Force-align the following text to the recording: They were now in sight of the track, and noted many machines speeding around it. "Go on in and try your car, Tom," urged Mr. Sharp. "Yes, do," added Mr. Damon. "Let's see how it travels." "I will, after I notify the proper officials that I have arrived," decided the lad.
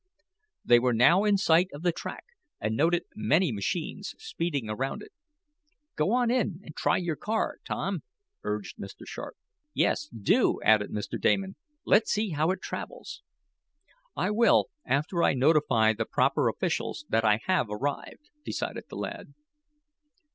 They 0.65 0.79
were 0.79 0.95
now 0.95 1.25
in 1.25 1.37
sight 1.37 1.67
of 1.71 1.83
the 1.83 1.91
track, 1.91 2.23
and 2.59 2.75
noted 2.75 3.03
many 3.15 3.51
machines 3.51 4.15
speeding 4.17 4.67
around 4.67 5.03
it. 5.03 5.11
"Go 5.95 6.11
on 6.11 6.31
in 6.31 6.59
and 6.63 6.75
try 6.75 6.97
your 6.97 7.15
car, 7.15 7.59
Tom," 7.63 8.01
urged 8.43 8.77
Mr. 8.79 9.05
Sharp. 9.05 9.35
"Yes, 9.75 10.07
do," 10.07 10.59
added 10.63 10.89
Mr. 10.89 11.21
Damon. 11.21 11.55
"Let's 11.85 12.11
see 12.11 12.31
how 12.31 12.49
it 12.49 12.63
travels." 12.63 13.21
"I 14.15 14.31
will, 14.31 14.71
after 14.85 15.21
I 15.21 15.35
notify 15.35 15.93
the 15.93 16.05
proper 16.07 16.47
officials 16.49 17.05
that 17.09 17.23
I 17.23 17.39
have 17.45 17.67
arrived," 17.69 18.31
decided 18.43 18.85
the 18.89 18.95
lad. 18.97 19.35